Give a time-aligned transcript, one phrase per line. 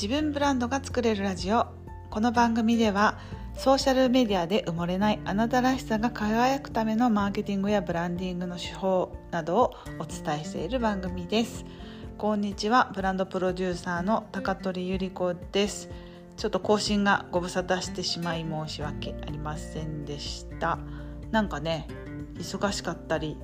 [0.00, 1.66] 自分ブランドが作れるラジオ。
[2.08, 3.18] この番組では
[3.56, 11.64] ソーシャルメディアで埋もれないあなたらしさが輝くためのマーケティングやブランディングの手法などをお伝えしている番組です。
[12.16, 12.92] こんにちは。
[12.94, 15.90] ブランドプロデューサーの高取ゆり子です。
[16.36, 20.78] ちょっと更新がご無沙汰してしまい申し訳ありませんでした。
[21.32, 21.88] なんかね
[22.36, 23.36] 忙しかったり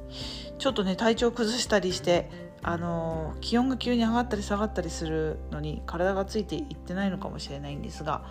[0.59, 2.31] ちょっとね体調崩したりして
[2.67, 8.25] あの気温が急に上がったり下がったりするのに体がついていってないのかもしれないんですが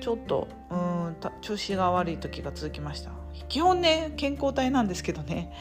[0.00, 3.10] ちょっとうん調子が悪い時が続きました。
[3.48, 5.52] 基本ね健康体なんですけどね。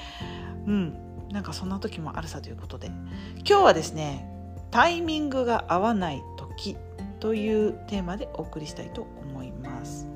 [0.68, 0.94] うん
[1.32, 2.92] なんかそんな時もあるさということで。
[3.38, 4.30] 今日はですね
[4.70, 6.78] タイミングが合わない時
[7.20, 10.08] というテーマでお送りしたいと思います。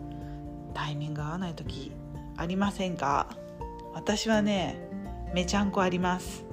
[0.76, 1.92] タイミング合わない時
[2.38, 3.28] ありませんか？
[3.96, 4.78] 私はね
[5.34, 6.46] めちゃんこあります。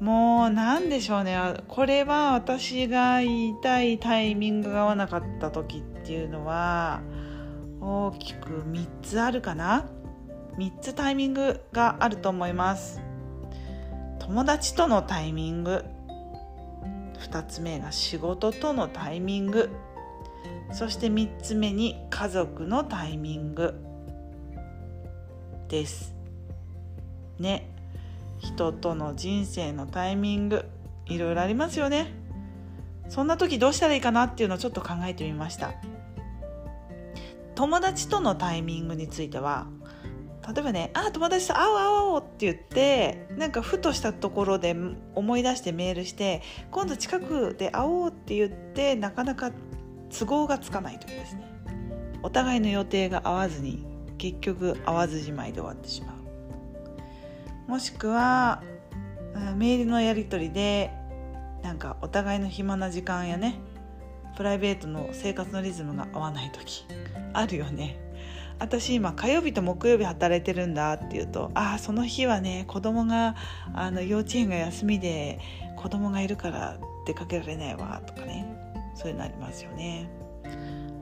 [0.00, 1.38] もう何でしょうね。
[1.68, 7.02] これは私が言いたいタイミングが合わなかった時っていうのは
[7.80, 9.86] 大きく3つあるかな
[10.56, 13.02] ？3つタイミングがあると思います。
[14.20, 15.84] 友達とのタイミング。
[17.18, 19.68] 2つ目が仕事とのタイミング。
[20.72, 23.74] そして3つ目に家族のタイミング
[25.68, 26.14] です。
[27.38, 27.69] ね。
[28.40, 30.64] 人との人生のタイミング
[31.06, 32.12] いろいろありますよね。
[33.08, 35.74] そんな時どうしたらいいかなっていうのをちょっと考えてみました。
[37.54, 39.66] 友達とのタイミングについては
[40.46, 44.74] 例えばね「あ友達と会おう会おう」って言ってなんかふとしたところで
[45.14, 49.52] 思い出してメールして今度近くで会おうって言ってなかなか
[50.16, 51.42] 都合がつかない時ですね。
[52.22, 53.84] お互いの予定が合わずに
[54.18, 56.19] 結局会わずじまいで終わってしまう。
[57.70, 58.64] もしくは
[59.54, 60.90] メールのやり取りで
[61.62, 63.60] なんかお互いの暇な時間やね
[64.36, 66.84] プライベートの生活のリズムが合わない時
[67.32, 67.96] あるよね。
[68.58, 73.36] 私今火曜日と木曜日働いてるんだって言うとああその日はね子供が
[73.72, 75.38] あの幼稚園が休みで
[75.76, 78.46] 子供がいるから出かけられないわとかね。
[78.96, 80.10] そういうのありますよね。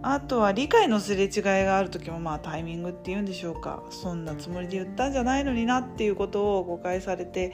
[0.03, 3.83] あとは理解のすれ違いがある時もまあタイミングっていうんでしょうか。
[3.91, 7.53] そんなつもりで言ったんじゃないのになっていうことを誤解されて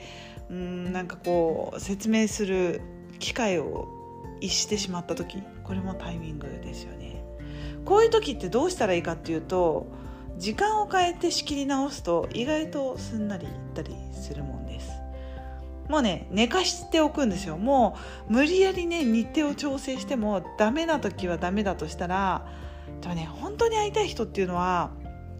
[0.49, 2.81] うんなんかこう説明する
[3.19, 3.87] 機会を
[4.41, 5.41] 逸してしまった時。
[5.63, 7.23] これもタイミングですよね。
[7.85, 9.87] こういう時ってどうしたらいいかっていうと
[10.37, 14.94] 時間を変えて仕切り直すと意外とすんなりいったりするもんです。
[15.89, 17.57] もうね寝かしておくんですよ。
[17.57, 17.95] も
[18.29, 22.47] う無理やりね日程を調整してもダメな時はダメだとしたら
[23.01, 24.91] でもね本当に会いたい人っていうのは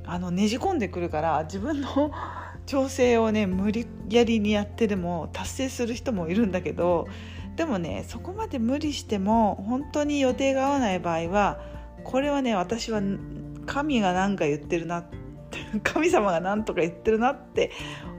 [0.06, 2.12] あのねじ込んでくるから自分の
[2.66, 7.08] 調整をね無理やりにやってでも達成する人もいるんだけど
[7.56, 11.60] でもねそこまで無理しても本当に予定が合わない場合は
[12.04, 13.02] これはね私は
[13.66, 15.25] 神が何か言ってるなって
[15.84, 17.72] 神様が何とか言ってるなって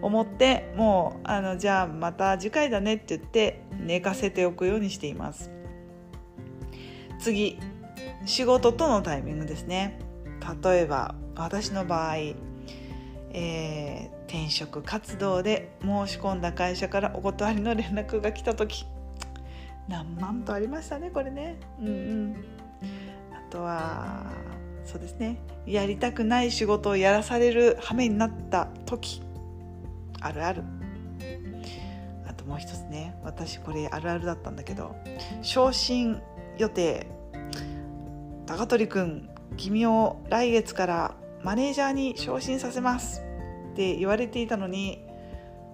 [0.02, 5.50] 思ってもうあのじゃあまた次回だねって言って寝かせておくようにしています。
[7.19, 7.58] 次
[8.25, 9.98] 仕事とのタイミングですね。
[10.62, 18.86] 例えば私の場合、えー、転職活動で申し込んだ会社からお断りの連絡が来た時
[19.88, 21.56] 何万とありましたねこれね。
[21.80, 22.44] うんうん。
[23.32, 24.26] あとは
[24.86, 25.38] そうですね。
[25.66, 29.20] やりたくない仕事をやらされる羽目になった時
[30.20, 30.62] あるある。
[32.26, 34.94] あともう一つね私これあるあるだったんだけど
[35.42, 36.20] 昇進
[36.56, 37.08] 予定。
[38.46, 43.22] 高取くん君を来月からマネージャーに昇進させます。
[43.72, 45.04] って言われていたのに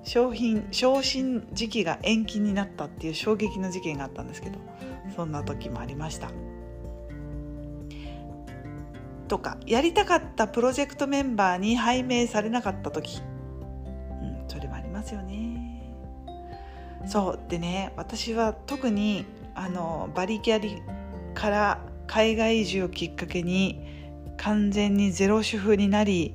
[0.04, 4.58] 商品昇進時期が延期になったっていう衝撃の事件があったんですけど
[5.14, 6.30] そんな時もありました。
[9.32, 13.22] とかやりたかったプロジェクトメンバーに拝命されなかった時、
[14.20, 15.90] うん、それもありますよね。
[17.06, 19.24] そうでね私は特に
[19.54, 20.82] あのバリキャリ
[21.32, 23.80] から海外移住をきっかけに
[24.36, 26.34] 完全にゼロ主婦になり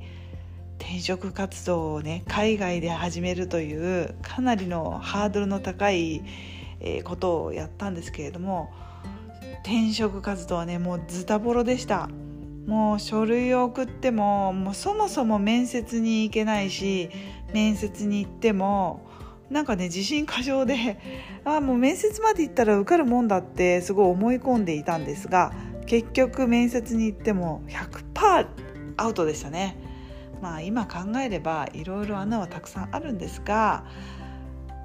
[0.80, 6.24] 転職活動をね海外で始めるというかなりのハードルの高い
[7.04, 8.74] ことをやったんですけれども
[9.62, 12.10] 転職活動はねもうズタボロでした。
[12.68, 17.10] もう書類を送ってももうそもそも面接に行けないし
[17.54, 19.08] 面接に行っても
[19.50, 21.00] なんかね自信過剰で
[21.46, 25.54] あもう面接まで行ったら受かるもんだってすごい思い込んでいたんですが
[25.86, 28.48] 結局面接に行っても100%
[28.98, 29.78] アウトでしたね。
[30.42, 33.86] まあ今考えればいろいろ穴はたくさんあるんですが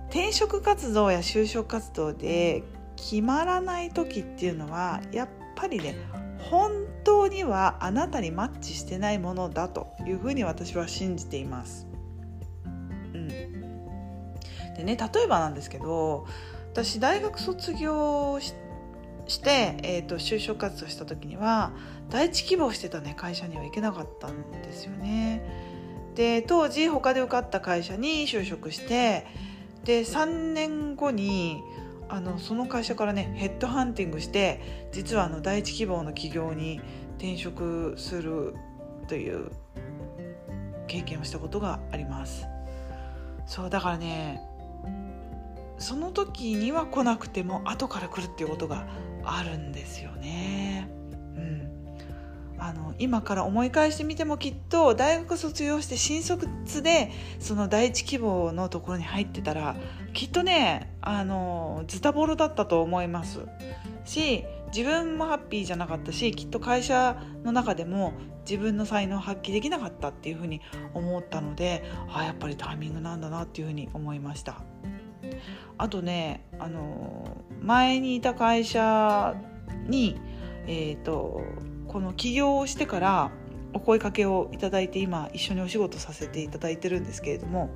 [0.08, 2.62] 転職活動や就職活動で
[2.96, 5.96] 決まらない時っていうのはやっぱりね
[6.50, 11.86] 本当にはあなたにマッチしてないものだというふうに私は信じています。
[13.14, 16.26] うん、でね例えばなんですけど
[16.72, 21.72] 私大学卒業して、えーと、就職活動した時には
[22.10, 25.42] 第一希望してたね会社には行けなかったんですよね。
[26.14, 29.26] で当時他で受かった会社に就職して
[29.84, 31.62] で3年後に
[32.12, 34.60] あのその会社からねヘッドハンティングして
[34.92, 36.78] 実はあの第一希望の企業に
[37.16, 38.54] 転職する
[39.08, 39.50] という
[40.88, 42.46] 経験をしたことがあります
[43.46, 44.42] そうだからね
[45.78, 48.86] その時には来なくても後から来るっていうことが
[49.24, 50.61] あるんですよね。
[52.64, 56.46] あの今から思い返してみてもきっと大学卒業して新卒
[56.80, 57.10] で
[57.40, 59.74] その第一希望のところに入ってたら
[60.12, 63.40] きっとねあのズタボロだったと思います
[64.04, 68.12] し自分もハッピーじゃなかったしきっと会社の中でも
[68.48, 70.60] 自分の才能を発揮できなかったっていうふうに
[70.94, 71.82] 思ったので
[72.14, 74.62] あやっぱりタイミングなんだなっていうふうに思いました。
[75.78, 79.34] あとねあの前にいた会社
[79.88, 80.20] に、
[80.66, 81.42] えーと、
[81.92, 83.30] この起業をしてから
[83.74, 87.70] お声かけをいただいて今一緒にお仕事させていただいてるんですけれども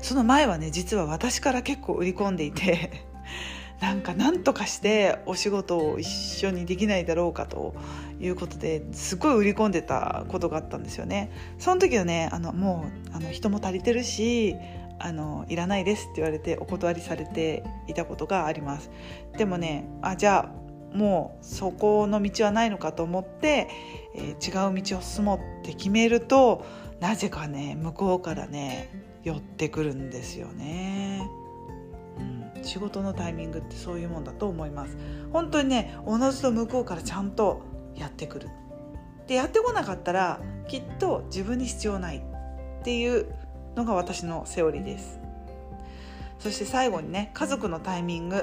[0.00, 3.04] その前はね実は私から結構売り込んでいて
[3.80, 7.74] なんか何とかしてお仕事を一緒にできないだろうかと
[8.20, 11.30] いうことですごい売り込んでたことがあったんですよね。
[11.58, 14.56] その時はねあのもうあの人も足りてるし
[14.98, 18.90] あのいらないですって言われてお断りされていたことがあります
[19.36, 20.59] でもねあじゃあ
[20.92, 23.68] もうそこの道はないのかと思って、
[24.14, 26.64] えー、違う道を進もうって決めると
[27.00, 28.90] なぜかね向こうからね
[29.22, 31.28] 寄ってくるんですよね、
[32.56, 34.96] うん、仕事のタイミングってそういうもんだと思います。
[35.32, 37.62] 本当にねおのずと向こうからちゃんと
[37.94, 38.48] やってくる。
[39.26, 43.32] でやってこなかったらきっと自分に必要ないっていう
[43.76, 45.20] のが私のセオリーです。
[46.40, 48.42] そして最後にね家族のタイミング。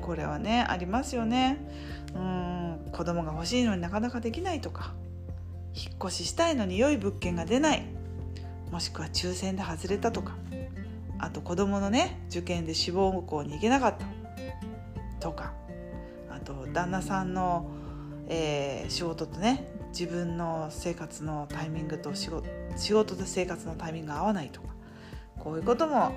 [0.00, 1.58] これはねありますよね。
[2.14, 4.94] うん子供が欲しいのになかなかできないとか。
[5.74, 7.84] 引っ越ししたいのに良い物件が出ない。
[8.70, 10.34] もしくは抽選で外れたとか。
[11.18, 14.06] あと子供のね受験で志望校に行けなかった。
[15.20, 15.52] とか。
[16.30, 17.70] あと旦那さんの、
[18.28, 24.68] えー、仕事とね自分の生活のタイミングと仕事仕事と生活のタイミングが合わないとか。
[25.38, 26.12] こういうことも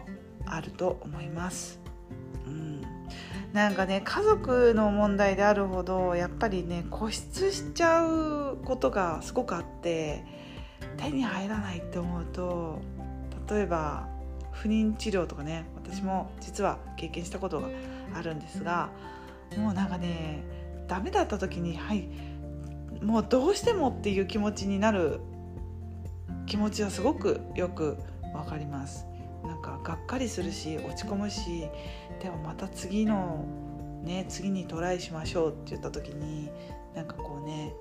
[0.46, 1.79] あると思います。
[3.54, 10.24] なんかね家族の問題であるほどやっぱりね固執しちゃうことがすごくあって
[10.98, 12.80] 手に入らないって思うと
[13.50, 14.08] 例えば
[14.52, 17.70] 不妊治療とかね私も実は経験したことが
[18.14, 18.90] あるんですが
[19.58, 20.44] もうなんかね
[20.88, 22.08] ダメだった時にはい
[23.02, 25.22] もうどうしてもっていう気持ちになる
[26.46, 27.98] 気持ちはすごくよく
[28.34, 29.09] わかります。
[29.90, 31.68] がっかりするし落ち込むし
[32.22, 33.44] でもまた次の
[34.04, 36.52] ね次にトライしましょうって言った時に
[36.94, 37.74] なんかこうね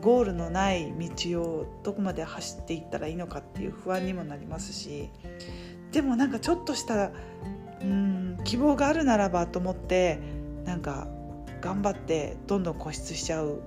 [0.00, 5.10] ゴールのない道をどこまで走っていったらいいのかっていう不安にもなりますし
[5.90, 7.10] でもなんかちょっとした
[7.80, 10.20] うん希望があるならばと思って
[10.64, 11.08] なんか
[11.60, 13.62] 頑張ってどんどん固執しちゃう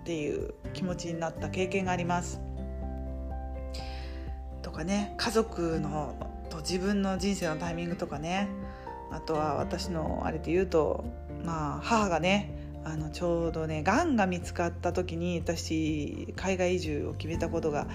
[0.00, 2.40] っていう気持ちになった経験があります。
[4.62, 6.16] とかね家族の
[6.54, 8.48] と自分の人生のタイミングとかね
[9.10, 11.04] あとは私のあれで言うと
[11.44, 17.86] まあ母がねあのちょうどねがんが見つかった時に私海外移住を決めたことが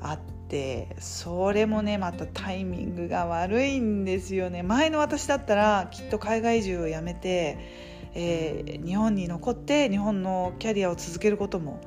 [0.00, 0.18] あっ
[0.48, 11.80] てそれもねまたタイミングが悪いんですよね前の私だったらきっと海外移住をやめてえー、日本に残って日本のキャリアを続けることも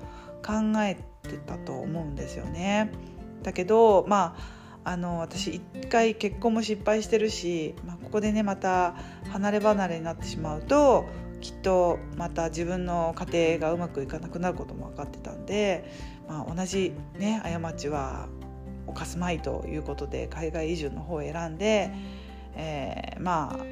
[0.46, 2.92] 考えてたと思うんですよね。
[3.44, 4.57] だけどまあ
[4.88, 8.96] あの私一回結婚も失敗してるし、まあ、ここでねまた
[9.34, 11.06] 離れ離れになってしまうと
[11.42, 15.92] きっとまた自分の家庭がうまくいかなくなることも分かってたんで、
[16.30, 18.30] まあ、同じね過ちは
[18.88, 21.92] 犯すまいということで海外移住の方を選んで、
[22.56, 23.66] えー、まあ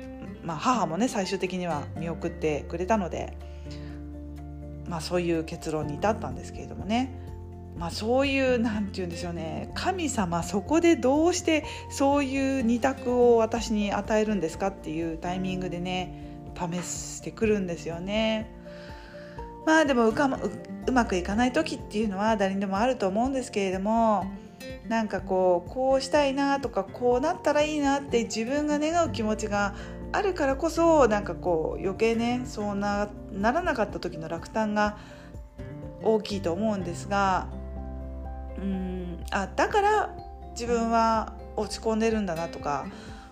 [0.43, 3.38] まあ、母もね最終的には見送ってくれたので、
[4.89, 7.25] まあ、そういう結論に至ったんですけれどもね、
[7.77, 18.50] まあ、そういう何て言うんでしょうね神様そこでどうしてそういう二択を私に与えるんですかっていうタイミングでね試してくるんですよね。
[19.65, 20.39] まあでもうか
[20.88, 24.25] うまくいかない時っていうのは誰にでもあると思うんですけれども
[24.88, 29.74] なんかこうこうしたいなとかこうなったらいいなって自分が願う気持ちが
[30.12, 34.98] あるからこそなんかこう余計ねそうなならなかった時の落胆が
[36.03, 37.48] 大きいと思うんですが
[38.57, 40.15] うんあだから
[40.51, 42.88] 自分は落ち込んでるんだなとか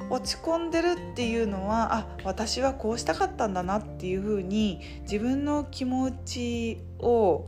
[0.10, 7.48] 落ち込んでるっていうのはあ私はこうしたかったんだなっていうふうに自分の気持ちを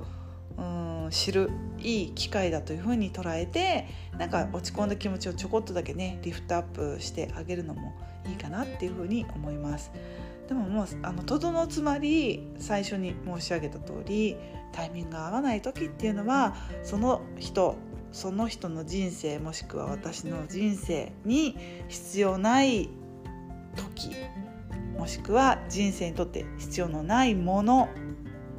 [0.58, 7.94] うん知るいい機会だというふうに捉えてなんか落ち込んだ気持ちをちょこっとだけねリフトアップしてあげるのも
[8.28, 9.92] いいかなっていうふうに思います。
[10.48, 14.38] でももうあのとどのつまり最初に申し上げた通り
[14.72, 17.76] タイミングが合わない時っていうのはその人
[18.12, 22.90] その人の人生もしくは私の人生に必要ない
[23.76, 24.12] 時
[24.98, 27.90] もしくは人生にとって必要のないもの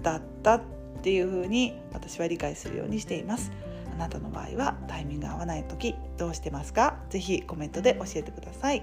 [0.02, 0.62] だったっ
[1.02, 3.50] ていうふうに私は理解するようにしています。
[3.94, 6.98] あなたの場合はタイミングが合わない時どうしてますか？
[7.08, 8.82] ぜひコメントで教えてください。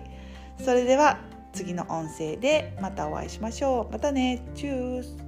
[0.59, 1.19] それでは
[1.53, 3.91] 次の音声でまたお会いしましょう。
[3.93, 4.41] またね。
[4.55, 5.22] チュース。